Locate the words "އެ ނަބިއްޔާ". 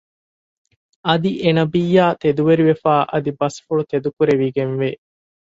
1.41-2.05